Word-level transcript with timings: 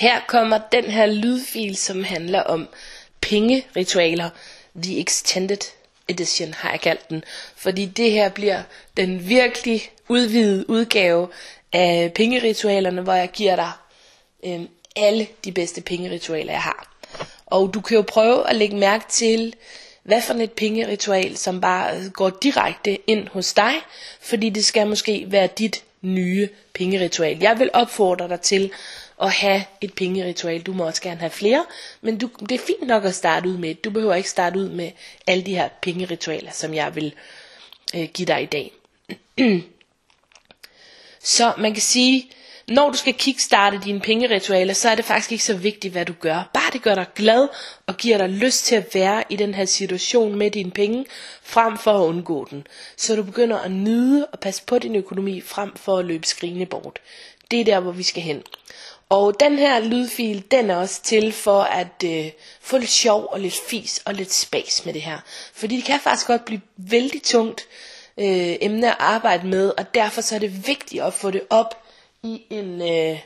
Her 0.00 0.20
kommer 0.26 0.60
den 0.72 0.84
her 0.84 1.06
lydfil, 1.06 1.76
som 1.76 2.04
handler 2.04 2.42
om 2.42 2.68
pengeritualer. 3.20 4.30
The 4.82 5.00
Extended 5.00 5.58
Edition 6.08 6.54
har 6.54 6.70
jeg 6.70 6.80
kaldt 6.80 7.10
den. 7.10 7.24
Fordi 7.56 7.86
det 7.86 8.10
her 8.10 8.28
bliver 8.28 8.62
den 8.96 9.28
virkelig 9.28 9.90
udvidede 10.08 10.70
udgave 10.70 11.28
af 11.72 12.12
pengeritualerne, 12.14 13.02
hvor 13.02 13.12
jeg 13.12 13.30
giver 13.30 13.56
dig 13.56 13.72
øh, 14.44 14.60
alle 14.96 15.26
de 15.44 15.52
bedste 15.52 15.80
pengeritualer, 15.80 16.52
jeg 16.52 16.62
har. 16.62 16.96
Og 17.46 17.74
du 17.74 17.80
kan 17.80 17.96
jo 17.96 18.02
prøve 18.02 18.50
at 18.50 18.56
lægge 18.56 18.76
mærke 18.76 19.04
til, 19.08 19.54
hvad 20.02 20.22
for 20.22 20.34
et 20.34 20.52
pengeritual, 20.52 21.36
som 21.36 21.60
bare 21.60 21.96
øh, 21.96 22.10
går 22.10 22.30
direkte 22.30 23.10
ind 23.10 23.28
hos 23.28 23.52
dig, 23.52 23.72
fordi 24.20 24.50
det 24.50 24.64
skal 24.64 24.86
måske 24.86 25.24
være 25.28 25.48
dit 25.58 25.82
nye 26.02 26.48
pengeritual. 26.74 27.38
Jeg 27.40 27.58
vil 27.58 27.70
opfordre 27.72 28.28
dig 28.28 28.40
til 28.40 28.72
at 29.22 29.32
have 29.32 29.64
et 29.80 29.94
pengeritual. 29.94 30.62
Du 30.62 30.72
må 30.72 30.86
også 30.86 31.02
gerne 31.02 31.20
have 31.20 31.30
flere, 31.30 31.64
men 32.00 32.18
du, 32.18 32.30
det 32.40 32.52
er 32.52 32.58
fint 32.66 32.86
nok 32.86 33.04
at 33.04 33.14
starte 33.14 33.48
ud 33.48 33.56
med 33.56 33.74
Du 33.74 33.90
behøver 33.90 34.14
ikke 34.14 34.30
starte 34.30 34.58
ud 34.58 34.68
med 34.68 34.90
alle 35.26 35.46
de 35.46 35.54
her 35.54 35.68
pengeritualer, 35.82 36.50
som 36.50 36.74
jeg 36.74 36.94
vil 36.94 37.14
øh, 37.94 38.08
give 38.14 38.26
dig 38.26 38.42
i 38.42 38.46
dag. 38.46 38.72
så 41.36 41.52
man 41.58 41.72
kan 41.72 41.82
sige, 41.82 42.30
når 42.70 42.90
du 42.90 42.96
skal 42.96 43.14
kickstarte 43.14 43.80
dine 43.84 44.00
pengeritualer, 44.00 44.74
så 44.74 44.88
er 44.88 44.94
det 44.94 45.04
faktisk 45.04 45.32
ikke 45.32 45.44
så 45.44 45.54
vigtigt, 45.54 45.92
hvad 45.92 46.04
du 46.04 46.12
gør. 46.20 46.50
Bare 46.54 46.70
det 46.72 46.82
gør 46.82 46.94
dig 46.94 47.06
glad 47.14 47.48
og 47.86 47.96
giver 47.96 48.18
dig 48.18 48.28
lyst 48.28 48.64
til 48.64 48.74
at 48.74 48.94
være 48.94 49.24
i 49.30 49.36
den 49.36 49.54
her 49.54 49.64
situation 49.64 50.34
med 50.34 50.50
dine 50.50 50.70
penge, 50.70 51.06
frem 51.42 51.78
for 51.78 51.92
at 51.92 52.06
undgå 52.06 52.46
den. 52.50 52.66
Så 52.96 53.16
du 53.16 53.22
begynder 53.22 53.58
at 53.58 53.70
nyde 53.70 54.26
og 54.26 54.38
passe 54.40 54.62
på 54.66 54.78
din 54.78 54.96
økonomi, 54.96 55.40
frem 55.40 55.76
for 55.76 55.98
at 55.98 56.04
løbe 56.04 56.26
skrigende 56.26 56.66
bort. 56.66 56.98
Det 57.50 57.60
er 57.60 57.64
der, 57.64 57.80
hvor 57.80 57.92
vi 57.92 58.02
skal 58.02 58.22
hen. 58.22 58.42
Og 59.08 59.40
den 59.40 59.58
her 59.58 59.80
lydfil, 59.80 60.44
den 60.50 60.70
er 60.70 60.76
også 60.76 61.02
til 61.02 61.32
for 61.32 61.62
at 61.62 62.04
øh, 62.04 62.30
få 62.60 62.78
lidt 62.78 62.90
sjov 62.90 63.28
og 63.30 63.40
lidt 63.40 63.60
fis 63.68 64.02
og 64.04 64.14
lidt 64.14 64.32
spas 64.32 64.84
med 64.84 64.94
det 64.94 65.02
her. 65.02 65.18
Fordi 65.54 65.76
det 65.76 65.84
kan 65.84 66.00
faktisk 66.00 66.26
godt 66.26 66.44
blive 66.44 66.60
vældig 66.76 67.22
tungt 67.22 67.66
øh, 68.18 68.56
emne 68.60 68.90
at 68.90 68.96
arbejde 68.98 69.46
med, 69.46 69.72
og 69.78 69.94
derfor 69.94 70.20
så 70.20 70.34
er 70.34 70.38
det 70.38 70.66
vigtigt 70.66 71.02
at 71.02 71.14
få 71.14 71.30
det 71.30 71.42
op 71.50 71.79
i 72.22 72.42
en, 72.50 72.82
øh, 72.82 73.18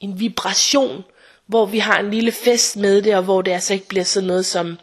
en 0.00 0.20
vibration, 0.20 1.04
hvor 1.46 1.66
vi 1.66 1.78
har 1.78 1.98
en 1.98 2.10
lille 2.10 2.32
fest 2.32 2.76
med 2.76 3.02
det, 3.02 3.16
og 3.16 3.22
hvor 3.22 3.42
det 3.42 3.52
altså 3.52 3.74
ikke 3.74 3.88
bliver 3.88 4.04
sådan 4.04 4.26
noget, 4.26 4.46
som, 4.46 4.78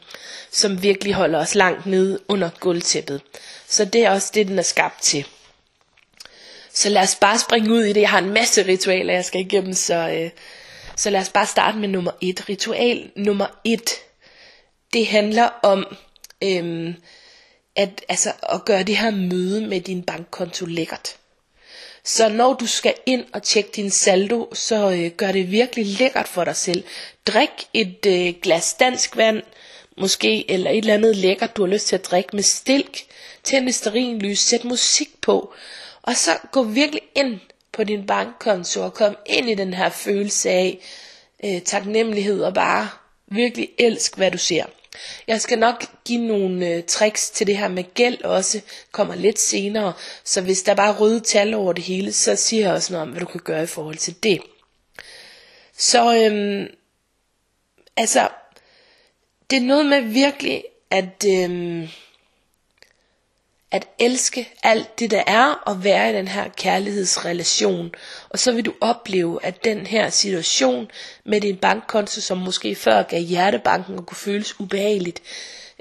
som 0.52 0.83
virkelig 0.83 1.14
holder 1.14 1.39
os 1.39 1.56
langt 1.56 1.86
nede 1.86 2.19
under 2.28 2.50
gulvtæppet. 2.59 3.22
Så 3.67 3.86
det 3.86 4.06
er 4.06 4.11
også 4.11 4.31
det, 4.34 4.47
den 4.47 4.59
er 4.59 4.64
skabt 4.64 5.02
til. 5.02 5.25
Så 6.73 6.89
lad 6.89 7.02
os 7.02 7.16
bare 7.16 7.39
springe 7.39 7.73
ud 7.73 7.84
i 7.84 7.94
det. 7.94 8.02
Jeg 8.02 8.09
har 8.09 8.19
en 8.19 8.34
masse 8.34 8.66
ritualer, 8.67 9.14
jeg 9.14 9.25
skal 9.25 9.41
igennem, 9.41 9.73
så, 9.73 10.09
øh, 10.09 10.30
så 10.95 11.09
lad 11.09 11.22
os 11.22 11.30
bare 11.30 11.47
starte 11.47 11.78
med 11.78 11.88
nummer 11.88 12.11
et. 12.22 12.50
Ritual 12.50 13.11
nummer 13.16 13.45
et, 13.64 13.89
det 14.94 15.08
handler 15.08 15.50
om 15.64 15.95
øh, 16.44 16.94
at, 17.75 18.06
altså, 18.09 18.34
at 18.50 18.66
gøre 18.66 18.84
det 18.84 18.97
her 18.97 19.11
møde 19.11 19.67
med 19.67 19.81
din 19.81 20.03
bankkonto 20.03 20.66
lækkert. 20.66 21.16
Så 22.06 22.30
når 22.30 22.54
du 22.54 22.68
skal 22.68 22.94
ind 23.06 23.26
og 23.34 23.44
tjekke 23.44 23.70
din 23.76 23.90
saldo, 23.92 24.50
så 24.54 24.92
øh, 24.92 25.12
gør 25.12 25.32
det 25.32 25.52
virkelig 25.52 25.86
lækkert 25.86 26.28
for 26.28 26.44
dig 26.44 26.56
selv. 26.56 26.84
Drik 27.28 27.50
et 27.73 28.06
øh, 28.08 28.34
glas 28.42 28.73
dansk 28.73 29.18
vand, 29.18 29.42
måske, 29.98 30.52
eller 30.52 30.72
et 30.72 30.78
eller 30.78 30.94
andet 30.94 31.16
lækkert, 31.16 31.58
du 31.58 31.66
har 31.66 31.72
lyst 31.74 31.88
til 31.88 31.96
at 31.96 32.06
drikke 32.06 32.36
med 32.36 32.44
stilk. 32.44 33.04
Tænd 33.44 33.70
et 33.70 34.22
lys, 34.24 34.40
sæt 34.40 34.64
musik 34.64 35.22
på, 35.22 35.54
og 36.02 36.16
så 36.16 36.31
gå 36.52 36.64
virkelig 36.64 37.02
ind 37.16 37.40
på 37.72 37.84
din 37.84 38.06
bankkonto 38.06 38.81
og 38.81 38.94
kom 38.94 39.18
ind 39.26 39.50
i 39.50 39.56
den 39.56 39.74
her 39.74 39.90
følelse 39.90 40.50
af 40.50 40.80
øh, 41.44 41.62
taknemmelighed 41.62 42.44
og 42.44 42.54
bare 42.54 42.90
virkelig 43.28 43.70
elsk, 43.80 44.16
hvad 44.18 44.31
du 44.31 44.38
ser. 44.38 44.66
Jeg 45.28 45.42
skal 45.42 45.59
nok 45.59 45.86
give 46.06 46.28
nogle 46.28 46.68
øh, 46.68 46.84
tricks 46.84 47.30
til 47.30 47.48
det 47.48 47.58
her 47.58 47.68
med 47.68 47.94
gæld 47.94 48.24
også, 48.24 48.62
kommer 48.92 49.16
lidt 49.16 49.40
senere. 49.40 49.94
Så 50.24 50.42
hvis 50.42 50.64
der 50.64 50.74
bare 50.76 50.94
er 50.94 51.00
røde 51.00 51.20
tal 51.20 51.54
over 51.54 51.74
det 51.74 51.84
hele, 51.84 52.14
så 52.14 52.36
siger 52.36 52.64
jeg 52.66 52.74
også 52.74 52.94
noget 52.94 53.08
om, 53.08 53.09
hvad 53.12 53.20
du 53.20 53.26
kan 53.26 53.42
gøre 53.44 53.64
i 53.64 53.68
forhold 53.68 53.98
til 53.98 54.24
det. 54.24 54.42
Så 55.78 56.16
øhm, 56.18 56.68
altså, 57.98 58.30
det 59.50 59.58
er 59.58 59.62
noget 59.62 59.86
med 59.86 60.02
virkelig 60.02 60.64
at 60.90 61.26
øhm, 61.28 61.88
at 63.73 63.88
elske 64.00 64.50
alt 64.63 65.00
det 65.00 65.11
der 65.11 65.23
er 65.28 65.45
og 65.66 65.84
være 65.84 66.09
i 66.09 66.13
den 66.13 66.28
her 66.28 66.50
kærlighedsrelation. 66.57 67.91
Og 68.29 68.39
så 68.39 68.51
vil 68.51 68.66
du 68.66 68.73
opleve, 68.81 69.39
at 69.45 69.63
den 69.63 69.88
her 69.88 70.09
situation 70.09 70.91
med 71.25 71.41
din 71.41 71.57
bankkonto, 71.57 72.22
som 72.22 72.38
måske 72.38 72.75
før 72.75 73.03
gav 73.03 73.22
hjertebanken 73.22 73.97
og 73.97 74.06
kunne 74.06 74.17
føles 74.17 74.59
ubehageligt, 74.59 75.22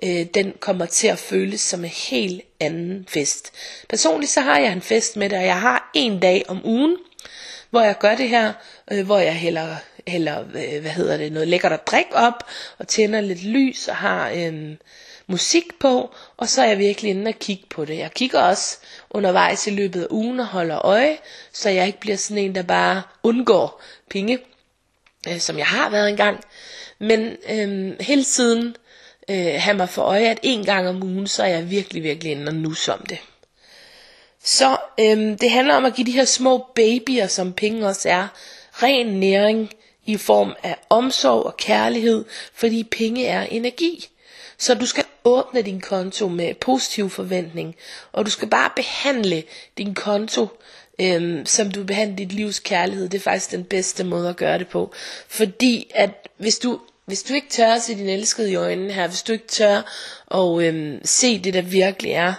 øh, 0.02 0.26
den 0.34 0.52
kommer 0.60 0.86
til 0.86 1.06
at 1.08 1.18
føles 1.18 1.60
som 1.60 1.84
en 1.84 1.90
helt 1.90 2.42
anden 2.60 3.06
fest. 3.08 3.52
Personligt 3.88 4.32
så 4.32 4.40
har 4.40 4.58
jeg 4.58 4.72
en 4.72 4.82
fest 4.82 5.16
med 5.16 5.30
det, 5.30 5.38
og 5.38 5.44
jeg 5.44 5.60
har 5.60 5.90
en 5.94 6.20
dag 6.20 6.44
om 6.48 6.66
ugen, 6.66 6.96
hvor 7.70 7.80
jeg 7.80 7.98
gør 7.98 8.14
det 8.14 8.28
her, 8.28 8.52
øh, 8.92 9.06
hvor 9.06 9.18
jeg 9.18 9.34
hælder, 9.34 9.76
hælder 10.06 10.40
øh, 10.40 10.80
hvad 10.80 10.90
hedder 10.90 11.16
det, 11.16 11.32
noget 11.32 11.48
lækkert 11.48 11.72
at 11.72 11.86
drikke 11.86 12.14
op, 12.14 12.44
og 12.78 12.88
tænder 12.88 13.20
lidt 13.20 13.44
lys, 13.44 13.88
og 13.88 13.96
har... 13.96 14.30
Øh, 14.30 14.74
musik 15.26 15.78
på, 15.80 16.14
og 16.36 16.48
så 16.48 16.62
er 16.62 16.66
jeg 16.66 16.78
virkelig 16.78 17.10
inde 17.10 17.28
og 17.28 17.38
kigge 17.38 17.64
på 17.70 17.84
det. 17.84 17.98
Jeg 17.98 18.12
kigger 18.12 18.40
også 18.40 18.78
undervejs 19.10 19.66
i 19.66 19.70
løbet 19.70 20.02
af 20.02 20.06
ugen 20.10 20.40
og 20.40 20.46
holder 20.46 20.86
øje, 20.86 21.18
så 21.52 21.70
jeg 21.70 21.86
ikke 21.86 22.00
bliver 22.00 22.16
sådan 22.16 22.44
en, 22.44 22.54
der 22.54 22.62
bare 22.62 23.02
undgår 23.22 23.82
penge, 24.10 24.38
øh, 25.28 25.40
som 25.40 25.58
jeg 25.58 25.66
har 25.66 25.90
været 25.90 26.08
engang. 26.08 26.40
Men 26.98 27.36
øh, 27.50 27.96
hele 28.00 28.24
tiden 28.24 28.76
øh, 29.28 29.54
have 29.58 29.76
mig 29.76 29.88
for 29.88 30.02
øje, 30.02 30.26
at 30.28 30.38
en 30.42 30.64
gang 30.64 30.88
om 30.88 31.02
ugen, 31.02 31.26
så 31.26 31.42
er 31.42 31.48
jeg 31.48 31.70
virkelig, 31.70 32.02
virkelig 32.02 32.32
inde 32.32 32.48
og 32.48 32.54
nus 32.54 32.88
om 32.88 33.06
det. 33.06 33.18
Så 34.44 34.76
øh, 35.00 35.38
det 35.40 35.50
handler 35.50 35.74
om 35.74 35.84
at 35.84 35.94
give 35.94 36.06
de 36.06 36.12
her 36.12 36.24
små 36.24 36.66
babyer, 36.74 37.26
som 37.26 37.52
penge 37.52 37.86
også 37.86 38.08
er, 38.08 38.28
ren 38.72 39.06
næring 39.06 39.70
i 40.06 40.16
form 40.16 40.54
af 40.62 40.76
omsorg 40.90 41.46
og 41.46 41.56
kærlighed, 41.56 42.24
fordi 42.54 42.84
penge 42.84 43.26
er 43.26 43.42
energi. 43.42 44.08
Så 44.58 44.74
du 44.74 44.86
skal 44.86 45.01
åbne 45.24 45.62
din 45.62 45.80
konto 45.80 46.28
med 46.28 46.54
positiv 46.54 47.10
forventning, 47.10 47.76
og 48.12 48.26
du 48.26 48.30
skal 48.30 48.48
bare 48.48 48.70
behandle 48.76 49.42
din 49.78 49.94
konto, 49.94 50.48
øhm, 51.00 51.46
som 51.46 51.70
du 51.70 51.84
behandler 51.84 52.16
dit 52.16 52.32
livs 52.32 52.58
kærlighed. 52.58 53.08
Det 53.08 53.18
er 53.18 53.22
faktisk 53.22 53.50
den 53.50 53.64
bedste 53.64 54.04
måde 54.04 54.28
at 54.28 54.36
gøre 54.36 54.58
det 54.58 54.68
på. 54.68 54.92
Fordi 55.28 55.90
at 55.94 56.28
hvis 56.36 56.58
du, 56.58 56.80
hvis 57.06 57.22
du 57.22 57.34
ikke 57.34 57.48
tør 57.50 57.72
at 57.72 57.82
se 57.82 57.94
din 57.94 58.08
elskede 58.08 58.50
i 58.50 58.54
øjnene 58.54 58.92
her, 58.92 59.06
hvis 59.06 59.22
du 59.22 59.32
ikke 59.32 59.48
tør 59.48 59.82
at 60.34 60.62
øhm, 60.62 61.00
se 61.04 61.38
det, 61.38 61.54
der 61.54 61.62
virkelig 61.62 62.12
er, 62.12 62.34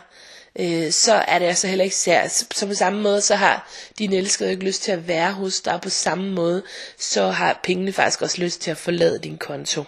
øh, 0.59 0.91
så 0.91 1.13
er 1.13 1.39
det 1.39 1.45
altså 1.45 1.67
heller 1.67 1.83
ikke 1.83 1.95
særligt. 1.95 2.55
Så 2.55 2.67
på 2.67 2.73
samme 2.73 3.01
måde, 3.01 3.21
så 3.21 3.35
har 3.35 3.69
din 3.99 4.13
elskede 4.13 4.51
ikke 4.51 4.65
lyst 4.65 4.83
til 4.83 4.91
at 4.91 5.07
være 5.07 5.31
hos 5.31 5.61
dig, 5.61 5.79
på 5.81 5.89
samme 5.89 6.31
måde, 6.31 6.63
så 6.97 7.27
har 7.27 7.59
pengene 7.63 7.93
faktisk 7.93 8.21
også 8.21 8.41
lyst 8.41 8.61
til 8.61 8.71
at 8.71 8.77
forlade 8.77 9.19
din 9.19 9.37
konto. 9.37 9.83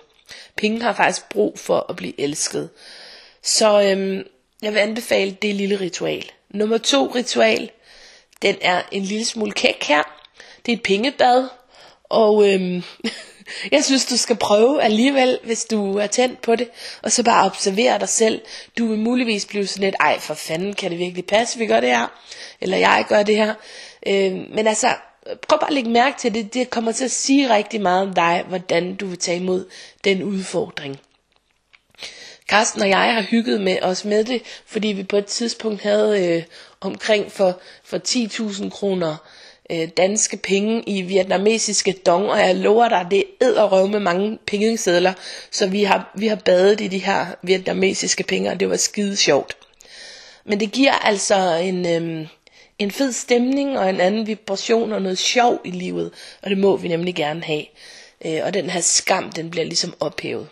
Penge 0.57 0.81
har 0.81 0.93
faktisk 0.93 1.29
brug 1.29 1.59
for 1.59 1.85
at 1.89 1.95
blive 1.95 2.21
elsket. 2.21 2.69
Så 3.43 3.81
øhm, 3.81 4.23
jeg 4.61 4.73
vil 4.73 4.79
anbefale 4.79 5.37
det 5.41 5.55
lille 5.55 5.79
ritual. 5.79 6.31
Nummer 6.49 6.77
to 6.77 7.11
ritual, 7.15 7.71
den 8.41 8.55
er 8.61 8.81
en 8.91 9.03
lille 9.03 9.25
smule 9.25 9.51
kæk 9.51 9.83
her. 9.83 10.03
Det 10.65 10.71
er 10.71 10.75
et 10.75 10.83
pengebad, 10.83 11.47
og 12.03 12.49
øhm, 12.49 12.83
jeg 13.71 13.83
synes 13.83 14.05
du 14.05 14.17
skal 14.17 14.35
prøve 14.35 14.81
alligevel, 14.81 15.39
hvis 15.43 15.65
du 15.65 15.97
er 15.97 16.07
tændt 16.07 16.41
på 16.41 16.55
det, 16.55 16.69
og 17.01 17.11
så 17.11 17.23
bare 17.23 17.45
observere 17.45 17.99
dig 17.99 18.09
selv. 18.09 18.41
Du 18.77 18.87
vil 18.87 18.99
muligvis 18.99 19.45
blive 19.45 19.67
sådan 19.67 19.83
lidt, 19.83 19.95
ej 19.99 20.19
for 20.19 20.33
fanden, 20.33 20.73
kan 20.73 20.91
det 20.91 20.99
virkelig 20.99 21.25
passe, 21.25 21.59
vi 21.59 21.65
gør 21.65 21.79
det 21.79 21.89
her? 21.89 22.07
Eller 22.61 22.77
jeg 22.77 23.05
gør 23.09 23.23
det 23.23 23.35
her. 23.35 23.53
Øhm, 24.07 24.45
men 24.53 24.67
altså, 24.67 24.87
prøv 25.47 25.59
bare 25.59 25.69
at 25.69 25.73
lægge 25.73 25.89
mærke 25.89 26.17
til 26.19 26.33
det. 26.33 26.53
Det 26.53 26.69
kommer 26.69 26.91
til 26.91 27.05
at 27.05 27.11
sige 27.11 27.55
rigtig 27.55 27.81
meget 27.81 28.07
om 28.07 28.13
dig, 28.13 28.43
hvordan 28.47 28.95
du 28.95 29.05
vil 29.07 29.17
tage 29.17 29.37
imod 29.37 29.65
den 30.03 30.23
udfordring. 30.23 30.99
Karsten 32.49 32.81
og 32.81 32.89
jeg 32.89 33.13
har 33.13 33.21
hygget 33.21 33.61
med 33.61 33.77
os 33.81 34.05
med 34.05 34.23
det, 34.23 34.41
fordi 34.65 34.87
vi 34.87 35.03
på 35.03 35.17
et 35.17 35.25
tidspunkt 35.25 35.81
havde 35.81 36.27
øh, 36.27 36.43
omkring 36.81 37.31
for, 37.31 37.59
for 37.83 37.97
10.000 37.97 38.69
kroner 38.69 39.15
øh, 39.71 39.87
danske 39.97 40.37
penge 40.37 40.83
i 40.87 41.01
vietnamesiske 41.01 41.91
dong, 42.05 42.29
og 42.31 42.39
jeg 42.39 42.55
lover 42.55 42.89
dig, 42.89 43.07
det 43.11 43.23
er 43.41 43.63
røv 43.63 43.87
med 43.87 43.99
mange 43.99 44.39
pengesedler, 44.47 45.13
så 45.51 45.67
vi 45.67 45.83
har, 45.83 46.11
vi 46.15 46.27
har 46.27 46.35
badet 46.35 46.81
i 46.81 46.87
de 46.87 46.97
her 46.97 47.25
vietnamesiske 47.41 48.23
penge, 48.23 48.51
og 48.51 48.59
det 48.59 48.69
var 48.69 48.77
skide 48.77 49.15
sjovt. 49.15 49.57
Men 50.45 50.59
det 50.59 50.71
giver 50.71 50.93
altså 50.93 51.55
en, 51.55 51.85
øh, 51.87 52.27
en 52.79 52.91
fed 52.91 53.11
stemning 53.11 53.79
og 53.79 53.89
en 53.89 53.99
anden 53.99 54.27
vibration 54.27 54.93
og 54.93 55.01
noget 55.01 55.17
sjov 55.17 55.61
i 55.63 55.71
livet, 55.71 56.11
og 56.41 56.49
det 56.49 56.57
må 56.57 56.77
vi 56.77 56.87
nemlig 56.87 57.15
gerne 57.15 57.43
have. 57.43 57.65
Øh, 58.25 58.41
og 58.43 58.53
den 58.53 58.69
her 58.69 58.81
skam, 58.81 59.31
den 59.31 59.49
bliver 59.49 59.65
ligesom 59.65 59.93
ophævet. 59.99 60.47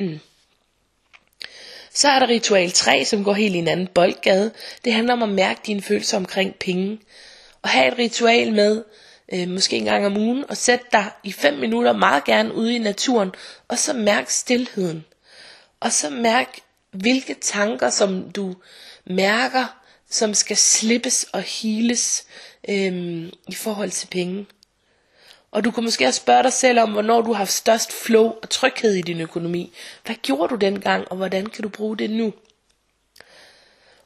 Mm. 0.00 0.20
Så 1.92 2.08
er 2.08 2.18
der 2.18 2.28
ritual 2.28 2.72
3, 2.72 3.04
som 3.04 3.24
går 3.24 3.32
helt 3.32 3.54
i 3.54 3.58
en 3.58 3.68
anden 3.68 3.86
boldgade. 3.86 4.52
Det 4.84 4.92
handler 4.92 5.12
om 5.12 5.22
at 5.22 5.28
mærke 5.28 5.60
dine 5.66 5.82
følelser 5.82 6.16
omkring 6.16 6.54
penge. 6.54 6.98
Og 7.62 7.68
have 7.68 7.92
et 7.92 7.98
ritual 7.98 8.52
med, 8.52 8.84
øh, 9.32 9.48
måske 9.48 9.76
en 9.76 9.84
gang 9.84 10.06
om 10.06 10.16
ugen, 10.16 10.44
og 10.48 10.56
sæt 10.56 10.92
dig 10.92 11.10
i 11.24 11.32
5 11.32 11.54
minutter 11.54 11.92
meget 11.92 12.24
gerne 12.24 12.54
ude 12.54 12.74
i 12.74 12.78
naturen, 12.78 13.30
og 13.68 13.78
så 13.78 13.92
mærk 13.92 14.30
stillheden. 14.30 15.04
Og 15.80 15.92
så 15.92 16.10
mærk, 16.10 16.58
hvilke 16.90 17.34
tanker, 17.34 17.90
som 17.90 18.30
du 18.30 18.54
mærker, 19.06 19.85
som 20.10 20.34
skal 20.34 20.56
slippes 20.56 21.26
og 21.32 21.42
heales 21.42 22.24
øhm, 22.68 23.30
i 23.48 23.54
forhold 23.54 23.90
til 23.90 24.06
penge. 24.06 24.46
Og 25.50 25.64
du 25.64 25.70
kan 25.70 25.84
måske 25.84 26.06
også 26.06 26.20
spørge 26.20 26.42
dig 26.42 26.52
selv 26.52 26.80
om, 26.80 26.92
hvornår 26.92 27.20
du 27.20 27.32
har 27.32 27.38
haft 27.38 27.52
størst 27.52 27.92
flow 27.92 28.32
og 28.42 28.50
tryghed 28.50 28.94
i 28.94 29.02
din 29.02 29.20
økonomi. 29.20 29.72
Hvad 30.04 30.14
gjorde 30.22 30.48
du 30.48 30.54
dengang, 30.54 31.08
og 31.10 31.16
hvordan 31.16 31.46
kan 31.46 31.62
du 31.62 31.68
bruge 31.68 31.96
det 31.96 32.10
nu? 32.10 32.32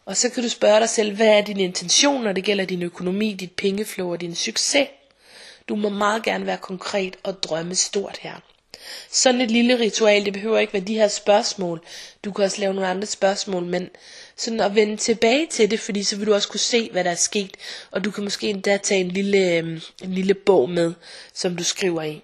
Og 0.05 0.17
så 0.17 0.29
kan 0.29 0.43
du 0.43 0.49
spørge 0.49 0.81
dig 0.81 0.89
selv, 0.89 1.17
hvad 1.17 1.27
er 1.27 1.41
din 1.41 1.61
intention, 1.61 2.25
når 2.25 2.33
det 2.33 2.45
gælder 2.45 2.65
din 2.65 2.83
økonomi, 2.83 3.33
dit 3.33 3.53
pengeflow 3.53 4.13
og 4.13 4.21
din 4.21 4.35
succes? 4.35 4.89
Du 5.69 5.77
må 5.77 5.89
meget 5.89 6.23
gerne 6.23 6.47
være 6.47 6.57
konkret 6.57 7.17
og 7.23 7.43
drømme 7.43 7.75
stort 7.75 8.19
her. 8.21 8.35
Sådan 9.11 9.41
et 9.41 9.51
lille 9.51 9.79
ritual, 9.79 10.25
det 10.25 10.33
behøver 10.33 10.59
ikke 10.59 10.73
være 10.73 10.83
de 10.83 10.95
her 10.95 11.09
spørgsmål. 11.09 11.81
Du 12.25 12.33
kan 12.33 12.45
også 12.45 12.61
lave 12.61 12.75
nogle 12.75 12.89
andre 12.89 13.07
spørgsmål, 13.07 13.65
men 13.65 13.91
sådan 14.41 14.61
at 14.61 14.75
vende 14.75 14.97
tilbage 14.97 15.47
til 15.47 15.71
det, 15.71 15.81
fordi 15.81 16.03
så 16.03 16.17
vil 16.17 16.27
du 16.27 16.35
også 16.35 16.49
kunne 16.49 16.61
se, 16.61 16.89
hvad 16.93 17.05
der 17.05 17.11
er 17.11 17.15
sket, 17.15 17.51
og 17.91 18.05
du 18.05 18.11
kan 18.11 18.25
måske 18.25 18.47
endda 18.49 18.77
tage 18.77 19.01
en 19.01 19.09
lille, 19.09 19.39
øh, 19.39 19.81
en 20.03 20.13
lille 20.15 20.35
bog 20.35 20.71
med, 20.71 20.93
som 21.35 21.57
du 21.57 21.65
skriver 21.65 22.03
i. 22.03 22.23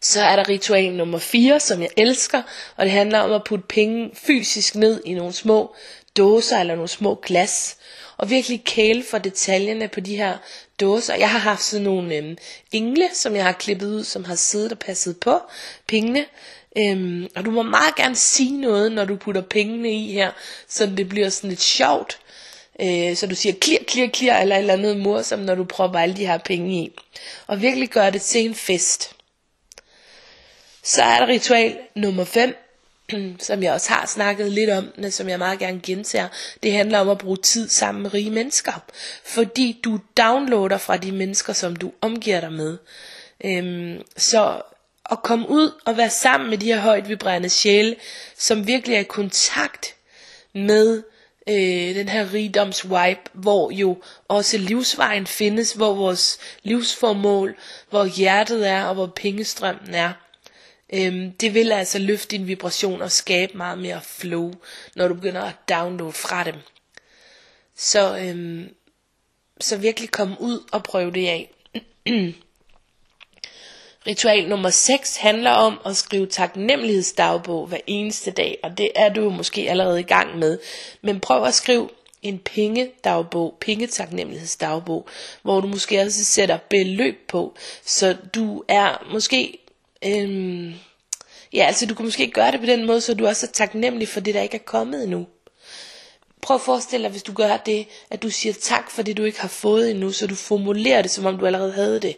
Så 0.00 0.20
er 0.22 0.36
der 0.36 0.48
ritual 0.48 0.92
nummer 0.92 1.18
4, 1.18 1.60
som 1.60 1.80
jeg 1.82 1.90
elsker, 1.96 2.42
og 2.76 2.84
det 2.84 2.92
handler 2.92 3.18
om 3.18 3.32
at 3.32 3.44
putte 3.44 3.64
penge 3.68 4.10
fysisk 4.14 4.74
ned 4.74 5.02
i 5.06 5.14
nogle 5.14 5.32
små 5.32 5.74
dåser 6.16 6.58
eller 6.60 6.74
nogle 6.74 6.88
små 6.88 7.14
glas, 7.26 7.76
og 8.16 8.30
virkelig 8.30 8.64
kæle 8.64 9.04
for 9.10 9.18
detaljerne 9.18 9.88
på 9.88 10.00
de 10.00 10.16
her 10.16 10.38
dåser. 10.80 11.14
Jeg 11.14 11.30
har 11.30 11.38
haft 11.38 11.62
sådan 11.62 11.84
nogle 11.84 12.14
øhm, 12.16 12.36
engle, 12.72 13.08
som 13.14 13.36
jeg 13.36 13.44
har 13.44 13.52
klippet 13.52 13.86
ud, 13.86 14.04
som 14.04 14.24
har 14.24 14.34
siddet 14.34 14.72
og 14.72 14.78
passet 14.78 15.20
på 15.20 15.40
pengene. 15.86 16.24
Øhm, 16.78 17.28
og 17.36 17.44
du 17.44 17.50
må 17.50 17.62
meget 17.62 17.94
gerne 17.96 18.16
sige 18.16 18.60
noget, 18.60 18.92
når 18.92 19.04
du 19.04 19.16
putter 19.16 19.40
pengene 19.40 19.92
i 19.92 20.12
her, 20.12 20.30
så 20.68 20.86
det 20.86 21.08
bliver 21.08 21.28
sådan 21.28 21.50
lidt 21.50 21.60
sjovt. 21.60 22.18
Øh, 22.80 23.16
så 23.16 23.26
du 23.26 23.34
siger 23.34 23.54
klir, 23.60 23.78
klir, 23.86 24.08
klir, 24.08 24.34
eller 24.34 24.56
et 24.56 24.60
eller 24.60 24.74
andet 24.74 24.96
morsomt, 24.96 25.44
når 25.44 25.54
du 25.54 25.64
propper 25.64 25.98
alle 25.98 26.16
de 26.16 26.26
her 26.26 26.38
penge 26.38 26.74
i. 26.74 26.92
Og 27.46 27.62
virkelig 27.62 27.88
gør 27.88 28.10
det 28.10 28.22
til 28.22 28.44
en 28.44 28.54
fest. 28.54 29.12
Så 30.82 31.02
er 31.02 31.18
der 31.18 31.26
ritual 31.26 31.78
nummer 31.94 32.24
5, 32.24 32.56
som 33.40 33.62
jeg 33.62 33.72
også 33.72 33.90
har 33.90 34.06
snakket 34.06 34.52
lidt 34.52 34.70
om, 34.70 34.92
men 34.96 35.10
som 35.10 35.28
jeg 35.28 35.38
meget 35.38 35.58
gerne 35.58 35.80
gentager, 35.80 36.28
det 36.62 36.72
handler 36.72 36.98
om 36.98 37.08
at 37.08 37.18
bruge 37.18 37.36
tid 37.36 37.68
sammen 37.68 38.02
med 38.02 38.14
rige 38.14 38.30
mennesker. 38.30 38.72
Fordi 39.24 39.80
du 39.84 39.98
downloader 40.16 40.78
fra 40.78 40.96
de 40.96 41.12
mennesker, 41.12 41.52
som 41.52 41.76
du 41.76 41.92
omgiver 42.00 42.40
dig 42.40 42.52
med. 42.52 42.78
Øhm, 43.44 44.02
så 44.16 44.62
at 45.10 45.22
komme 45.22 45.48
ud 45.48 45.72
og 45.84 45.96
være 45.96 46.10
sammen 46.10 46.50
med 46.50 46.58
de 46.58 46.66
her 46.66 46.80
højt 46.80 47.08
vibrerende 47.08 47.48
sjæle, 47.48 47.96
som 48.36 48.66
virkelig 48.66 48.96
er 48.96 49.00
i 49.00 49.04
kontakt 49.04 49.94
med 50.54 51.02
øh, 51.48 51.94
den 51.94 52.08
her 52.08 52.32
rigdomsvibe, 52.32 53.20
hvor 53.32 53.70
jo 53.70 54.02
også 54.28 54.58
livsvejen 54.58 55.26
findes, 55.26 55.72
hvor 55.72 55.94
vores 55.94 56.38
livsformål, 56.62 57.56
hvor 57.90 58.04
hjertet 58.04 58.68
er, 58.68 58.84
og 58.84 58.94
hvor 58.94 59.06
pengestrømmen 59.06 59.94
er. 59.94 60.12
Øhm, 60.94 61.32
det 61.32 61.54
vil 61.54 61.72
altså 61.72 61.98
løfte 61.98 62.36
din 62.36 62.46
vibration 62.46 63.02
og 63.02 63.12
skabe 63.12 63.56
meget 63.56 63.78
mere 63.78 64.00
flow, 64.02 64.52
når 64.96 65.08
du 65.08 65.14
begynder 65.14 65.42
at 65.42 65.54
downloade 65.68 66.12
fra 66.12 66.44
dem. 66.44 66.54
Så, 67.76 68.18
øhm, 68.18 68.68
så 69.60 69.76
virkelig 69.76 70.10
kom 70.10 70.36
ud 70.38 70.68
og 70.72 70.82
prøv 70.82 71.14
det 71.14 71.26
af. 71.26 71.54
Ritual 74.10 74.48
nummer 74.48 74.70
6 74.70 75.16
handler 75.16 75.50
om 75.50 75.80
at 75.86 75.96
skrive 75.96 76.26
taknemmelighedsdagbog 76.26 77.66
hver 77.66 77.78
eneste 77.86 78.30
dag, 78.30 78.58
og 78.62 78.78
det 78.78 78.90
er 78.94 79.08
du 79.08 79.30
måske 79.30 79.70
allerede 79.70 80.00
i 80.00 80.02
gang 80.02 80.38
med. 80.38 80.58
Men 81.02 81.20
prøv 81.20 81.44
at 81.44 81.54
skrive 81.54 81.88
en 82.22 82.38
pengedagbog, 82.38 83.54
pengetaknemmelighedsdagbog, 83.60 85.08
hvor 85.42 85.60
du 85.60 85.66
måske 85.66 86.00
også 86.00 86.24
sætter 86.24 86.58
beløb 86.70 87.14
på, 87.28 87.54
så 87.84 88.16
du 88.34 88.62
er 88.68 89.06
måske 89.12 89.56
Øhm, 90.04 90.74
ja, 91.52 91.64
altså 91.66 91.86
du 91.86 91.94
kan 91.94 92.04
måske 92.04 92.30
gøre 92.30 92.52
det 92.52 92.60
på 92.60 92.66
den 92.66 92.86
måde, 92.86 93.00
så 93.00 93.14
du 93.14 93.26
også 93.26 93.46
er 93.46 93.50
taknemmelig 93.52 94.08
for 94.08 94.20
det, 94.20 94.34
der 94.34 94.40
ikke 94.42 94.54
er 94.54 94.64
kommet 94.66 95.02
endnu. 95.02 95.26
Prøv 96.42 96.54
at 96.54 96.60
forestille 96.60 97.04
dig, 97.04 97.10
hvis 97.10 97.22
du 97.22 97.32
gør 97.32 97.56
det, 97.56 97.86
at 98.10 98.22
du 98.22 98.30
siger 98.30 98.52
tak 98.52 98.90
for 98.90 99.02
det, 99.02 99.16
du 99.16 99.24
ikke 99.24 99.40
har 99.40 99.48
fået 99.48 99.90
endnu, 99.90 100.12
så 100.12 100.26
du 100.26 100.34
formulerer 100.34 101.02
det, 101.02 101.10
som 101.10 101.26
om 101.26 101.38
du 101.38 101.46
allerede 101.46 101.72
havde 101.72 102.00
det. 102.00 102.16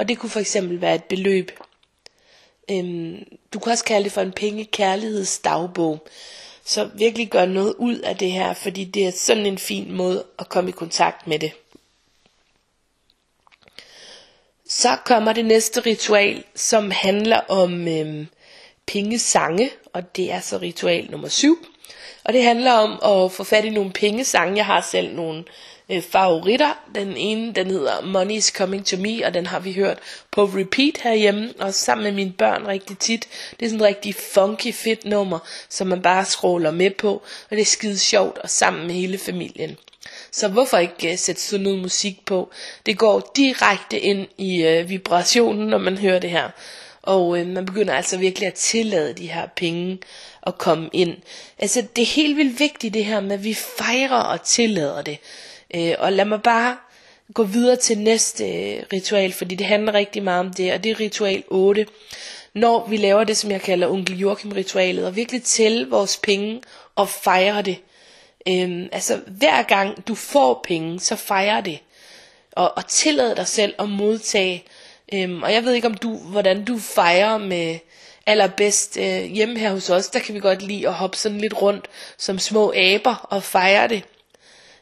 Og 0.00 0.08
det 0.08 0.18
kunne 0.18 0.30
for 0.30 0.40
eksempel 0.40 0.80
være 0.80 0.94
et 0.94 1.04
beløb. 1.04 1.50
Øhm, 2.70 3.24
du 3.54 3.58
kan 3.58 3.72
også 3.72 3.84
kalde 3.84 4.04
det 4.04 4.12
for 4.12 4.20
en 4.20 4.32
penge-kærlighedsdagbog. 4.32 6.06
Så 6.64 6.90
virkelig 6.94 7.28
gør 7.30 7.44
noget 7.46 7.74
ud 7.78 7.98
af 7.98 8.16
det 8.16 8.32
her, 8.32 8.52
fordi 8.54 8.84
det 8.84 9.06
er 9.06 9.10
sådan 9.10 9.46
en 9.46 9.58
fin 9.58 9.92
måde 9.92 10.24
at 10.38 10.48
komme 10.48 10.70
i 10.70 10.72
kontakt 10.72 11.26
med 11.26 11.38
det. 11.38 11.52
Så 14.68 14.96
kommer 15.04 15.32
det 15.32 15.44
næste 15.44 15.80
ritual, 15.80 16.44
som 16.54 16.90
handler 16.90 17.40
om 17.48 17.88
øhm, 17.88 18.26
pengesange, 18.86 19.70
og 19.92 20.16
det 20.16 20.32
er 20.32 20.40
så 20.40 20.58
ritual 20.58 21.10
nummer 21.10 21.28
7. 21.28 21.66
Og 22.24 22.32
det 22.32 22.44
handler 22.44 22.72
om 22.72 23.24
at 23.24 23.32
få 23.32 23.44
fat 23.44 23.64
i 23.64 23.70
nogle 23.70 23.92
pengesange. 23.92 24.56
Jeg 24.56 24.66
har 24.66 24.80
selv 24.90 25.14
nogle 25.14 25.44
øh, 25.90 26.02
favoritter. 26.02 26.78
Den 26.94 27.16
ene, 27.16 27.52
den 27.52 27.66
hedder 27.70 27.92
Money's 27.92 28.56
Coming 28.56 28.86
to 28.86 28.96
Me, 28.96 29.26
og 29.26 29.34
den 29.34 29.46
har 29.46 29.60
vi 29.60 29.72
hørt 29.72 29.98
på 30.30 30.44
repeat 30.44 30.98
herhjemme, 31.02 31.52
og 31.58 31.74
sammen 31.74 32.04
med 32.04 32.12
mine 32.12 32.32
børn 32.32 32.66
rigtig 32.66 32.98
tit. 32.98 33.28
Det 33.60 33.66
er 33.66 33.70
sådan 33.70 33.80
en 33.80 33.86
rigtig 33.86 34.14
funky, 34.34 34.72
fedt 34.74 35.04
nummer, 35.04 35.38
som 35.68 35.86
man 35.86 36.02
bare 36.02 36.24
scroller 36.24 36.70
med 36.70 36.90
på, 36.90 37.12
og 37.50 37.50
det 37.50 37.60
er 37.60 37.64
skide 37.64 37.98
sjovt, 37.98 38.38
og 38.38 38.50
sammen 38.50 38.86
med 38.86 38.94
hele 38.94 39.18
familien. 39.18 39.76
Så 40.30 40.48
hvorfor 40.48 40.78
ikke 40.78 41.10
uh, 41.12 41.18
sætte 41.18 41.40
sådan 41.42 41.62
noget 41.62 41.78
musik 41.78 42.26
på? 42.26 42.50
Det 42.86 42.98
går 42.98 43.32
direkte 43.36 44.00
ind 44.00 44.26
i 44.38 44.66
uh, 44.66 44.88
vibrationen, 44.88 45.68
når 45.68 45.78
man 45.78 45.98
hører 45.98 46.18
det 46.18 46.30
her. 46.30 46.48
Og 47.02 47.28
uh, 47.28 47.46
man 47.46 47.66
begynder 47.66 47.94
altså 47.94 48.18
virkelig 48.18 48.46
at 48.46 48.54
tillade 48.54 49.12
de 49.14 49.26
her 49.26 49.46
penge 49.56 49.98
at 50.46 50.58
komme 50.58 50.90
ind. 50.92 51.16
Altså 51.58 51.82
det 51.96 52.02
er 52.02 52.06
helt 52.06 52.36
vildt 52.36 52.60
vigtigt 52.60 52.94
det 52.94 53.04
her 53.04 53.20
med, 53.20 53.32
at 53.32 53.44
vi 53.44 53.54
fejrer 53.54 54.20
og 54.20 54.42
tillader 54.42 55.02
det. 55.02 55.18
Øh, 55.74 55.94
og 55.98 56.12
lad 56.12 56.24
mig 56.24 56.42
bare 56.42 56.76
gå 57.34 57.42
videre 57.42 57.76
til 57.76 57.98
næste 57.98 58.44
øh, 58.44 58.82
ritual, 58.92 59.32
fordi 59.32 59.54
det 59.54 59.66
handler 59.66 59.94
rigtig 59.94 60.22
meget 60.22 60.40
om 60.40 60.52
det, 60.52 60.72
og 60.72 60.84
det 60.84 60.90
er 60.90 61.00
ritual 61.00 61.42
8. 61.48 61.86
Når 62.54 62.86
vi 62.88 62.96
laver 62.96 63.24
det, 63.24 63.36
som 63.36 63.50
jeg 63.50 63.60
kalder 63.60 63.88
onkel 63.88 64.18
Joachim 64.18 64.52
ritualet, 64.52 65.06
og 65.06 65.16
virkelig 65.16 65.42
tælle 65.42 65.90
vores 65.90 66.16
penge 66.16 66.62
og 66.96 67.08
fejre 67.08 67.62
det. 67.62 67.78
Øhm, 68.48 68.88
altså 68.92 69.20
hver 69.26 69.62
gang 69.62 70.08
du 70.08 70.14
får 70.14 70.60
penge, 70.64 71.00
så 71.00 71.16
fejrer 71.16 71.60
det. 71.60 71.78
Og, 72.52 72.72
og 72.76 72.86
tillad 72.86 73.36
dig 73.36 73.46
selv 73.46 73.74
at 73.78 73.88
modtage. 73.88 74.64
Øhm, 75.14 75.42
og 75.42 75.52
jeg 75.52 75.64
ved 75.64 75.72
ikke 75.72 75.86
om 75.86 75.94
du, 75.94 76.16
hvordan 76.16 76.64
du 76.64 76.78
fejrer 76.78 77.38
med 77.38 77.78
allerbedst 78.26 78.96
øh, 78.96 79.22
hjemme 79.22 79.58
her 79.58 79.70
hos 79.70 79.90
os. 79.90 80.08
Der 80.08 80.18
kan 80.18 80.34
vi 80.34 80.40
godt 80.40 80.62
lide 80.62 80.88
at 80.88 80.94
hoppe 80.94 81.16
sådan 81.16 81.38
lidt 81.38 81.62
rundt 81.62 81.88
som 82.18 82.38
små 82.38 82.72
aber 82.76 83.26
og 83.30 83.42
fejre 83.42 83.88
det. 83.88 84.02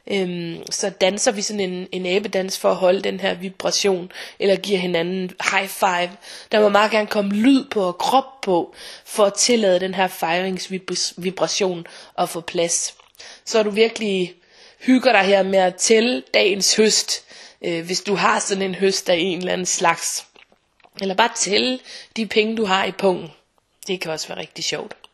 Øhm, 0.06 0.62
så 0.70 0.90
danser 0.90 1.32
vi 1.32 1.42
sådan 1.42 1.60
en, 1.60 1.88
en 1.92 2.06
abedans 2.06 2.58
for 2.58 2.70
at 2.70 2.76
holde 2.76 3.02
den 3.02 3.20
her 3.20 3.34
vibration, 3.34 4.12
eller 4.38 4.56
giver 4.56 4.78
hinanden 4.78 5.30
high 5.52 5.68
five. 5.68 6.10
Der 6.52 6.60
må 6.60 6.68
meget 6.68 6.90
gerne 6.90 7.06
komme 7.06 7.34
lyd 7.34 7.64
på 7.64 7.82
og 7.82 7.98
krop 7.98 8.40
på, 8.40 8.74
for 9.04 9.24
at 9.24 9.34
tillade 9.34 9.80
den 9.80 9.94
her 9.94 10.06
fejringsvibration 10.06 11.86
at 12.18 12.28
få 12.28 12.40
plads 12.40 12.98
så 13.44 13.62
du 13.62 13.70
virkelig 13.70 14.34
hygger 14.80 15.12
dig 15.12 15.22
her 15.22 15.42
med 15.42 15.58
at 15.58 15.74
tælle 15.74 16.22
dagens 16.34 16.76
høst, 16.76 17.24
øh, 17.62 17.86
hvis 17.86 18.00
du 18.00 18.14
har 18.14 18.38
sådan 18.38 18.62
en 18.62 18.74
høst 18.74 19.10
af 19.10 19.16
en 19.18 19.38
eller 19.38 19.52
anden 19.52 19.66
slags. 19.66 20.26
Eller 21.00 21.14
bare 21.14 21.30
tælle 21.36 21.78
de 22.16 22.26
penge, 22.26 22.56
du 22.56 22.64
har 22.64 22.84
i 22.84 22.92
pungen. 22.92 23.32
Det 23.86 24.00
kan 24.00 24.10
også 24.10 24.28
være 24.28 24.38
rigtig 24.38 24.64
sjovt. 24.64 25.07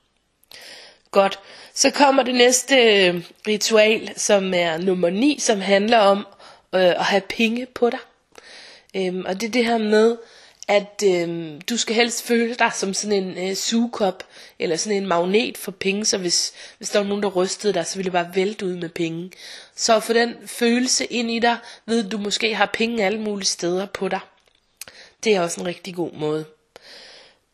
Godt. 1.14 1.38
Så 1.74 1.90
kommer 1.90 2.22
det 2.22 2.34
næste 2.34 2.76
øh, 2.76 3.22
ritual, 3.48 4.12
som 4.16 4.54
er 4.54 4.78
nummer 4.78 5.10
9, 5.10 5.36
som 5.40 5.60
handler 5.60 5.98
om 5.98 6.18
øh, 6.74 6.80
at 6.80 7.04
have 7.04 7.20
penge 7.20 7.66
på 7.66 7.90
dig. 7.90 7.98
Øhm, 8.96 9.24
og 9.26 9.40
det 9.40 9.46
er 9.46 9.50
det 9.50 9.64
her 9.64 9.78
med, 9.78 10.16
at 10.68 11.02
øhm, 11.06 11.60
du 11.60 11.76
skal 11.76 11.94
helst 11.94 12.22
føle 12.22 12.54
dig 12.54 12.70
som 12.74 12.94
sådan 12.94 13.24
en 13.24 13.48
øh, 13.48 13.56
sugekop, 13.56 14.24
eller 14.58 14.76
sådan 14.76 14.96
en 15.02 15.06
magnet 15.06 15.58
for 15.58 15.70
penge, 15.70 16.04
så 16.04 16.18
hvis, 16.18 16.52
hvis 16.78 16.90
der 16.90 16.98
var 16.98 17.06
nogen, 17.06 17.22
der 17.22 17.28
rystede 17.28 17.72
dig, 17.72 17.86
så 17.86 17.96
ville 17.96 18.04
det 18.04 18.12
bare 18.12 18.36
vælte 18.36 18.66
ud 18.66 18.76
med 18.76 18.88
penge. 18.88 19.30
Så 19.76 20.00
få 20.00 20.12
den 20.12 20.34
følelse 20.46 21.04
ind 21.04 21.30
i 21.30 21.38
dig, 21.38 21.56
ved 21.86 22.10
du 22.10 22.18
måske 22.18 22.54
har 22.54 22.70
penge 22.74 23.04
alle 23.04 23.20
mulige 23.20 23.46
steder 23.46 23.86
på 23.86 24.08
dig. 24.08 24.20
Det 25.24 25.34
er 25.34 25.40
også 25.40 25.60
en 25.60 25.66
rigtig 25.66 25.94
god 25.94 26.12
måde. 26.12 26.44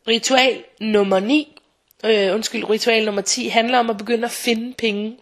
Ritual 0.08 0.64
nummer 0.80 1.20
9, 1.20 1.59
øh, 2.04 2.34
undskyld, 2.34 2.70
ritual 2.70 3.04
nummer 3.04 3.22
10 3.22 3.48
handler 3.48 3.78
om 3.78 3.90
at 3.90 3.98
begynde 3.98 4.24
at 4.24 4.30
finde 4.30 4.74
penge. 4.74 5.16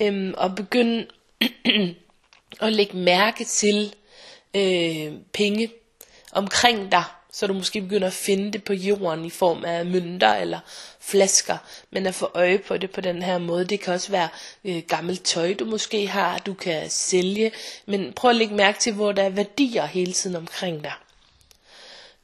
Øh, 0.00 0.34
og 0.36 0.54
begynde 0.54 1.06
at 2.60 2.72
lægge 2.72 2.96
mærke 2.96 3.44
til, 3.44 3.94
øh, 4.56 5.12
penge 5.32 5.72
omkring 6.32 6.92
dig, 6.92 7.04
så 7.32 7.46
du 7.46 7.52
måske 7.52 7.80
begynder 7.80 8.06
at 8.06 8.12
finde 8.12 8.52
det 8.52 8.64
på 8.64 8.72
jorden 8.72 9.24
i 9.24 9.30
form 9.30 9.64
af 9.64 9.86
mønter 9.86 10.34
eller 10.34 10.60
flasker, 11.00 11.56
men 11.90 12.06
at 12.06 12.14
få 12.14 12.30
øje 12.34 12.58
på 12.58 12.76
det 12.76 12.90
på 12.90 13.00
den 13.00 13.22
her 13.22 13.38
måde. 13.38 13.64
Det 13.64 13.80
kan 13.80 13.94
også 13.94 14.10
være 14.10 14.28
øh, 14.64 14.82
gammelt 14.88 15.24
tøj, 15.24 15.54
du 15.54 15.64
måske 15.64 16.06
har, 16.06 16.38
du 16.38 16.54
kan 16.54 16.90
sælge, 16.90 17.52
men 17.86 18.12
prøv 18.12 18.30
at 18.30 18.36
lægge 18.36 18.54
mærke 18.54 18.78
til, 18.78 18.92
hvor 18.92 19.12
der 19.12 19.22
er 19.22 19.30
værdier 19.30 19.86
hele 19.86 20.12
tiden 20.12 20.36
omkring 20.36 20.84
dig. 20.84 20.92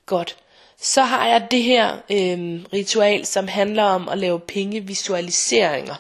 Godt. 0.07 0.37
Så 0.83 1.03
har 1.03 1.27
jeg 1.27 1.47
det 1.51 1.63
her 1.63 1.93
øh, 2.11 2.61
ritual, 2.73 3.27
som 3.27 3.49
handler 3.49 3.83
om 3.83 4.09
at 4.09 4.19
lave 4.19 4.41
pengevisualiseringer. 4.41 5.95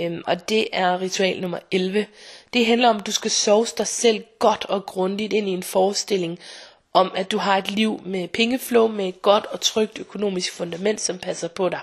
Øhm, 0.00 0.22
og 0.26 0.48
det 0.48 0.68
er 0.72 1.00
ritual 1.00 1.40
nummer 1.40 1.58
11. 1.70 2.06
Det 2.52 2.66
handler 2.66 2.88
om, 2.88 2.96
at 2.96 3.06
du 3.06 3.12
skal 3.12 3.30
sove 3.30 3.66
dig 3.78 3.86
selv 3.86 4.24
godt 4.38 4.64
og 4.64 4.86
grundigt 4.86 5.32
ind 5.32 5.48
i 5.48 5.52
en 5.52 5.62
forestilling 5.62 6.38
om, 6.92 7.12
at 7.16 7.32
du 7.32 7.38
har 7.38 7.58
et 7.58 7.70
liv 7.70 8.00
med 8.04 8.28
pengeflow, 8.28 8.88
med 8.88 9.08
et 9.08 9.22
godt 9.22 9.46
og 9.46 9.60
trygt 9.60 9.98
økonomisk 9.98 10.52
fundament, 10.52 11.00
som 11.00 11.18
passer 11.18 11.48
på 11.48 11.68
dig. 11.68 11.80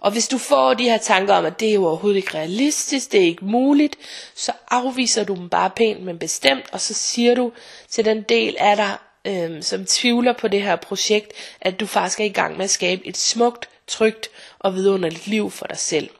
Og 0.00 0.12
hvis 0.12 0.28
du 0.28 0.38
får 0.38 0.74
de 0.74 0.84
her 0.84 0.98
tanker 0.98 1.34
om, 1.34 1.44
at 1.44 1.60
det 1.60 1.68
er 1.70 1.74
jo 1.74 1.86
overhovedet 1.86 2.16
ikke 2.16 2.34
realistisk, 2.34 3.12
det 3.12 3.20
er 3.20 3.24
ikke 3.24 3.44
muligt, 3.44 3.96
så 4.34 4.52
afviser 4.70 5.24
du 5.24 5.34
dem 5.34 5.48
bare 5.48 5.70
pænt, 5.70 6.02
men 6.02 6.18
bestemt, 6.18 6.64
og 6.72 6.80
så 6.80 6.94
siger 6.94 7.34
du 7.34 7.52
til 7.88 8.04
den 8.04 8.22
del 8.22 8.56
af 8.58 8.76
dig, 8.76 8.96
øhm, 9.26 9.62
som 9.62 9.86
tvivler 9.86 10.32
på 10.32 10.48
det 10.48 10.62
her 10.62 10.76
projekt, 10.76 11.32
at 11.60 11.80
du 11.80 11.86
faktisk 11.86 12.20
er 12.20 12.24
i 12.24 12.28
gang 12.28 12.56
med 12.56 12.64
at 12.64 12.70
skabe 12.70 13.06
et 13.06 13.16
smukt, 13.16 13.68
trygt 13.86 14.30
og 14.58 14.74
vidunderligt 14.74 15.26
liv 15.26 15.50
for 15.50 15.66
dig 15.66 15.78
selv. 15.78 16.10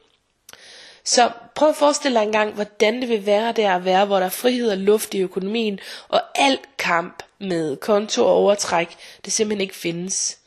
Så 1.03 1.31
prøv 1.55 1.69
at 1.69 1.75
forestille 1.75 2.19
dig 2.19 2.25
engang, 2.25 2.53
hvordan 2.53 3.01
det 3.01 3.09
vil 3.09 3.25
være 3.25 3.51
der 3.51 3.75
at 3.75 3.85
være, 3.85 4.05
hvor 4.05 4.19
der 4.19 4.25
er 4.25 4.29
frihed 4.29 4.71
og 4.71 4.77
luft 4.77 5.13
i 5.13 5.19
økonomien, 5.19 5.79
og 6.07 6.21
alt 6.35 6.77
kamp 6.77 7.23
med 7.39 7.77
konto 7.77 8.25
og 8.25 8.31
overtræk, 8.31 8.95
det 9.25 9.33
simpelthen 9.33 9.61
ikke 9.61 9.75
findes. 9.75 10.37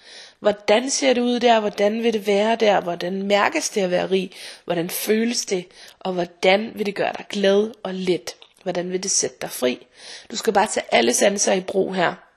Hvordan 0.40 0.90
ser 0.90 1.12
det 1.12 1.20
ud 1.20 1.40
der? 1.40 1.60
Hvordan 1.60 2.02
vil 2.02 2.12
det 2.12 2.26
være 2.26 2.56
der? 2.56 2.80
Hvordan 2.80 3.22
mærkes 3.22 3.70
det 3.70 3.80
at 3.80 3.90
være 3.90 4.10
rig? 4.10 4.30
Hvordan 4.64 4.90
føles 4.90 5.46
det? 5.46 5.64
Og 6.00 6.12
hvordan 6.12 6.72
vil 6.74 6.86
det 6.86 6.94
gøre 6.94 7.12
dig 7.18 7.26
glad 7.28 7.70
og 7.82 7.94
let? 7.94 8.36
Hvordan 8.62 8.92
vil 8.92 9.02
det 9.02 9.10
sætte 9.10 9.36
dig 9.40 9.50
fri? 9.50 9.86
Du 10.30 10.36
skal 10.36 10.52
bare 10.52 10.66
tage 10.66 10.86
alle 10.92 11.14
sanser 11.14 11.52
i 11.52 11.60
brug 11.60 11.94
her. 11.94 12.29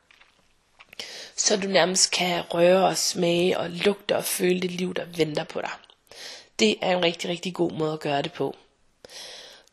Så 1.36 1.58
du 1.58 1.68
nærmest 1.68 2.12
kan 2.12 2.44
røre 2.54 2.88
og 2.88 2.98
smage 2.98 3.60
og 3.60 3.70
lugte 3.70 4.16
og 4.16 4.24
føle 4.24 4.62
det 4.62 4.72
liv, 4.72 4.94
der 4.94 5.06
venter 5.18 5.44
på 5.44 5.62
dig. 5.62 5.70
Det 6.60 6.76
er 6.82 6.98
en 6.98 7.04
rigtig, 7.04 7.30
rigtig 7.30 7.54
god 7.54 7.72
måde 7.72 7.94
at 7.94 8.00
gøre 8.00 8.22
det 8.22 8.34
på. 8.34 8.56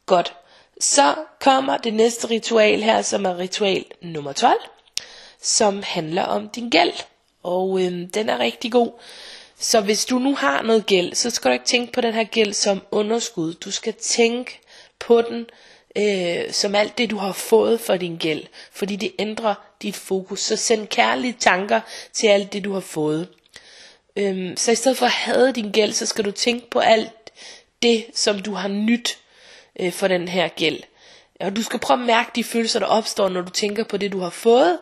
Godt. 0.07 0.35
Så 0.81 1.15
kommer 1.41 1.77
det 1.77 1.95
næste 1.95 2.31
ritual 2.31 2.83
her, 2.83 3.03
som 3.03 3.25
er 3.25 3.39
ritual 3.39 3.85
nummer 4.03 4.33
12, 4.33 4.61
som 5.43 5.83
handler 5.83 6.23
om 6.23 6.49
din 6.49 6.71
gæld. 6.71 6.93
Og 7.43 7.83
øhm, 7.83 8.11
den 8.11 8.29
er 8.29 8.39
rigtig 8.39 8.73
god. 8.73 8.93
Så 9.59 9.81
hvis 9.81 10.05
du 10.07 10.19
nu 10.19 10.35
har 10.35 10.63
noget 10.63 10.87
gæld, 10.87 11.15
så 11.15 11.31
skal 11.31 11.49
du 11.49 11.53
ikke 11.53 11.65
tænke 11.65 11.93
på 11.93 12.01
den 12.01 12.15
her 12.15 12.25
gæld 12.25 12.53
som 12.53 12.83
underskud. 12.91 13.55
Du 13.55 13.71
skal 13.71 13.95
tænke 13.95 14.61
på 14.99 15.23
den 15.23 15.47
øh, 16.01 16.53
som 16.53 16.75
alt 16.75 16.99
det 16.99 17.11
du 17.11 17.17
har 17.17 17.33
fået 17.33 17.81
for 17.81 17.97
din 17.97 18.17
gæld. 18.17 18.45
Fordi 18.73 18.97
det 18.97 19.13
ændrer 19.19 19.55
dit 19.83 19.97
fokus. 19.97 20.41
Så 20.41 20.57
send 20.57 20.87
kærlige 20.87 21.37
tanker 21.41 21.81
til 22.13 22.27
alt 22.27 22.53
det 22.53 22.65
du 22.65 22.73
har 22.73 22.81
fået. 22.81 23.29
Øhm, 24.17 24.57
så 24.57 24.73
i 24.73 24.75
stedet 24.75 24.99
for 24.99 25.07
at 25.07 25.13
have 25.13 25.53
din 25.53 25.71
gæld, 25.71 25.93
så 25.93 26.07
skal 26.07 26.25
du 26.25 26.31
tænke 26.31 26.71
på 26.71 26.79
alt 26.79 27.33
det, 27.83 28.07
som 28.15 28.39
du 28.43 28.55
har 28.55 28.69
nyt 28.69 29.19
øh, 29.81 29.93
for 29.93 30.09
den 30.09 30.29
her 30.29 30.49
gæld. 30.49 30.81
Og 31.41 31.57
du 31.57 31.63
skal 31.63 31.79
prøve 31.79 32.01
at 32.01 32.07
mærke 32.07 32.31
de 32.35 32.45
følelser, 32.45 32.79
der 32.79 32.87
opstår, 32.87 33.29
når 33.29 33.41
du 33.41 33.51
tænker 33.51 33.85
på 33.85 33.97
det, 33.97 34.13
du 34.13 34.19
har 34.21 34.31
fået, 34.31 34.79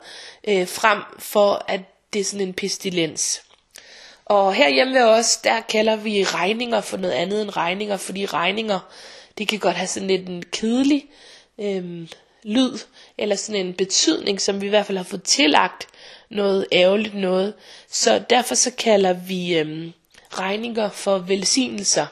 øh, 0.48 0.68
frem 0.68 1.02
for 1.18 1.64
at 1.68 1.80
det 2.12 2.20
er 2.20 2.24
sådan 2.24 2.46
en 2.46 2.54
pestilens. 2.54 3.42
Og 4.24 4.54
herhjemme 4.54 4.94
ved 4.94 5.02
os, 5.04 5.36
der 5.36 5.60
kalder 5.60 5.96
vi 5.96 6.24
regninger 6.24 6.80
for 6.80 6.96
noget 6.96 7.14
andet 7.14 7.42
end 7.42 7.56
regninger, 7.56 7.96
fordi 7.96 8.26
regninger, 8.26 8.80
det 9.38 9.48
kan 9.48 9.58
godt 9.58 9.76
have 9.76 9.86
sådan 9.86 10.08
lidt 10.08 10.28
en 10.28 10.42
kedelig 10.52 11.06
øhm, 11.60 12.08
lyd, 12.42 12.78
eller 13.18 13.36
sådan 13.36 13.66
en 13.66 13.74
betydning, 13.74 14.40
som 14.40 14.60
vi 14.60 14.66
i 14.66 14.68
hvert 14.68 14.86
fald 14.86 14.98
har 14.98 15.04
fået 15.04 15.22
tillagt 15.22 15.86
noget 16.30 16.66
ærgerligt 16.72 17.14
noget. 17.14 17.54
Så 17.90 18.22
derfor 18.30 18.54
så 18.54 18.70
kalder 18.70 19.12
vi 19.12 19.58
øhm, 19.58 19.92
regninger 20.30 20.90
for 20.90 21.18
velsignelser. 21.18 22.06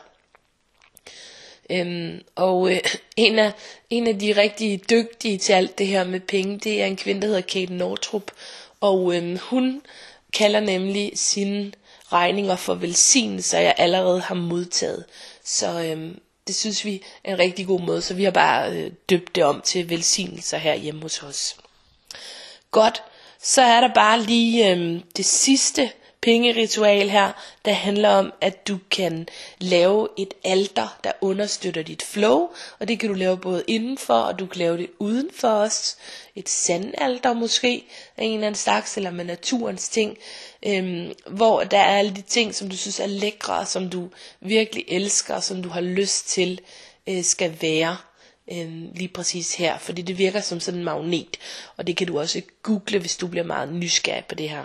Øhm, 1.71 2.23
og 2.35 2.73
øh, 2.73 2.81
en, 3.17 3.39
af, 3.39 3.53
en 3.91 4.07
af 4.07 4.19
de 4.19 4.37
rigtig 4.37 4.91
dygtige 4.91 5.39
til 5.39 5.53
alt 5.53 5.79
det 5.79 5.87
her 5.87 6.05
med 6.05 6.21
penge, 6.21 6.59
det 6.59 6.83
er 6.83 6.87
en 6.87 6.97
kvinde, 6.97 7.21
der 7.21 7.27
hedder 7.27 7.41
Kate 7.41 7.73
Nortrup. 7.75 8.31
Og 8.81 9.17
øhm, 9.17 9.39
hun 9.43 9.83
kalder 10.33 10.61
nemlig 10.61 11.13
sine 11.15 11.73
regninger 12.13 12.57
for 12.57 12.75
velsignelser, 12.75 13.59
jeg 13.59 13.75
allerede 13.79 14.21
har 14.21 14.35
modtaget. 14.35 15.05
Så 15.45 15.83
øhm, 15.83 16.19
det 16.47 16.55
synes 16.57 16.85
vi 16.85 17.03
er 17.25 17.33
en 17.33 17.39
rigtig 17.39 17.67
god 17.67 17.81
måde, 17.81 18.03
så 18.03 18.15
vi 18.15 18.25
har 18.25 18.31
bare 18.31 18.71
øh, 18.73 18.91
døbt 19.11 19.35
det 19.35 19.45
om 19.45 19.61
til 19.61 19.91
velsignelser 19.91 20.59
her 20.59 20.75
hjemme 20.75 21.03
hos 21.03 21.23
os. 21.23 21.57
Godt, 22.71 23.03
så 23.43 23.63
er 23.63 23.81
der 23.81 23.95
bare 23.95 24.23
lige 24.23 24.71
øh, 24.71 25.01
det 25.17 25.25
sidste 25.25 25.91
pengeritual 26.23 27.11
her, 27.11 27.33
der 27.65 27.73
handler 27.73 28.09
om, 28.09 28.33
at 28.41 28.69
du 28.69 28.79
kan 28.91 29.29
lave 29.59 30.09
et 30.19 30.35
alter, 30.45 30.99
der 31.05 31.13
understøtter 31.21 31.83
dit 31.83 32.03
flow, 32.03 32.49
og 32.79 32.89
det 32.89 32.99
kan 32.99 33.09
du 33.09 33.15
lave 33.15 33.37
både 33.39 33.65
indenfor, 33.67 34.15
og 34.15 34.39
du 34.39 34.47
kan 34.47 34.59
lave 34.59 34.79
det 34.79 34.91
udenfor 34.99 35.49
os. 35.49 35.97
Et 36.35 36.49
sandalter 36.49 37.33
måske, 37.33 37.85
af 38.17 38.25
en 38.25 38.35
eller 38.35 38.47
anden 38.47 38.59
slags, 38.59 38.97
eller 38.97 39.11
med 39.11 39.25
naturens 39.25 39.89
ting, 39.89 40.19
øhm, 40.67 41.13
hvor 41.27 41.65
der 41.65 41.79
er 41.79 41.99
alle 41.99 42.15
de 42.17 42.23
ting, 42.23 42.55
som 42.55 42.69
du 42.69 42.77
synes 42.77 43.01
er 43.01 43.07
lækre, 43.07 43.67
som 43.67 43.91
du 43.91 44.09
virkelig 44.41 44.85
elsker, 44.89 45.41
som 45.41 45.63
du 45.63 45.69
har 45.69 45.81
lyst 45.81 46.29
til, 46.29 46.61
øh, 47.07 47.25
skal 47.25 47.57
være 47.61 47.97
øh, 48.53 48.95
lige 48.95 49.09
præcis 49.09 49.55
her, 49.55 49.79
fordi 49.79 50.03
det 50.03 50.19
virker 50.19 50.41
som 50.41 50.61
sådan 50.61 50.79
en 50.81 50.85
magnet, 50.85 51.37
og 51.77 51.87
det 51.87 51.97
kan 51.97 52.07
du 52.07 52.19
også 52.19 52.43
google, 52.63 52.99
hvis 52.99 53.17
du 53.17 53.27
bliver 53.27 53.45
meget 53.45 53.73
nysgerrig 53.73 54.25
på 54.25 54.35
det 54.35 54.49
her. 54.49 54.65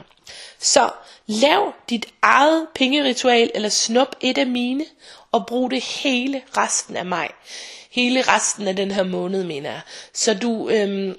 Så 0.60 0.92
lav 1.28 1.74
dit 1.90 2.06
eget 2.22 2.68
pengeritual, 2.76 3.52
eller 3.56 3.70
snup 3.70 4.16
et 4.22 4.38
af 4.38 4.48
mine, 4.48 4.86
og 5.32 5.46
brug 5.48 5.72
det 5.72 5.84
hele 5.84 6.42
resten 6.58 6.98
af 6.98 7.06
maj. 7.06 7.32
Hele 7.92 8.22
resten 8.22 8.68
af 8.68 8.76
den 8.76 8.92
her 8.92 9.04
måned, 9.04 9.44
mener 9.44 9.72
jeg. 9.72 9.82
Så 10.14 10.34
du 10.34 10.70
øh, 10.70 11.16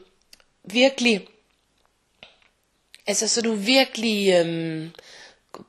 virkelig, 0.65 1.27
altså 3.07 3.29
så 3.29 3.43
du 3.43 3.55
virkelig 3.55 4.33
øh, 4.33 4.89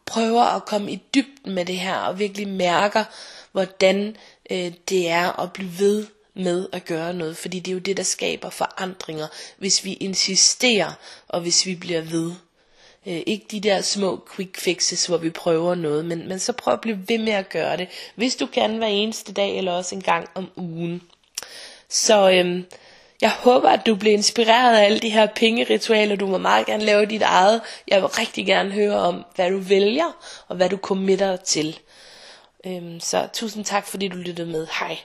prøver 0.05 0.43
at 0.43 0.65
komme 0.65 0.91
i 0.91 1.01
dybden 1.15 1.53
med 1.53 1.65
det 1.65 1.79
her, 1.79 1.95
og 1.95 2.19
virkelig 2.19 2.47
mærker, 2.47 3.03
hvordan 3.51 4.17
øh, 4.50 4.71
det 4.89 5.09
er 5.09 5.39
at 5.39 5.53
blive 5.53 5.79
ved 5.79 6.07
med 6.34 6.68
at 6.72 6.86
gøre 6.86 7.13
noget, 7.13 7.38
fordi 7.38 7.60
det 7.60 7.72
er 7.72 7.75
jo 7.75 7.80
det, 7.80 7.98
der 7.98 8.04
skaber 8.04 8.50
forandringer, 8.50 9.28
hvis 9.58 9.86
vi 9.86 9.94
insisterer, 9.94 10.92
og 11.28 11.42
hvis 11.42 11.66
vi 11.66 11.75
bliver 11.75 12.02
ved. 12.02 12.32
Øh, 13.08 13.22
ikke 13.25 13.46
de 13.52 13.60
der 13.60 13.82
små 13.82 14.28
quick 14.36 14.58
fixes, 14.58 15.06
hvor 15.06 15.18
vi 15.18 15.30
prøver 15.30 15.75
noget, 15.75 16.06
men, 16.06 16.28
men 16.28 16.40
så 16.40 16.54
prøv 16.54 16.74
at 16.74 16.82
blive 16.82 17.00
ved 17.08 17.18
med 17.18 17.34
at 17.34 17.50
gøre 17.50 17.78
det, 17.78 17.88
hvis 18.16 18.36
du 18.36 18.46
kan 18.46 18.78
hver 18.78 18.88
eneste 18.88 19.34
dag, 19.34 19.58
eller 19.58 19.72
også 19.72 19.96
en 19.96 20.02
gang 20.02 20.30
om 20.36 20.52
ugen. 20.56 21.02
Så 21.90 22.32
øhm, 22.32 22.66
jeg 23.22 23.32
håber, 23.32 23.70
at 23.70 23.86
du 23.86 23.96
bliver 23.96 24.13
inspireret 24.13 24.78
af 24.78 24.86
alle 24.86 25.00
de 25.00 25.10
her 25.10 25.28
pengeritualer. 25.36 26.16
Du 26.16 26.28
må 26.28 26.38
meget 26.38 26.66
gerne 26.66 26.86
lave 26.86 27.06
dit 27.06 27.22
eget. 27.22 27.62
Jeg 27.88 28.02
vil 28.02 28.10
rigtig 28.10 28.46
gerne 28.46 28.72
høre 28.72 29.00
om, 29.00 29.25
hvad 29.36 29.52
du 29.52 29.58
vælger, 29.58 30.18
og 30.48 30.56
hvad 30.56 30.70
du 30.70 30.78
committer 30.78 31.36
til. 31.36 31.80
Øhm, 32.66 33.00
så 33.00 33.28
tusind 33.34 33.66
tak, 33.66 33.88
fordi 33.88 34.08
du 34.08 34.18
lyttede 34.18 34.48
med. 34.48 34.68
Hej. 34.80 34.98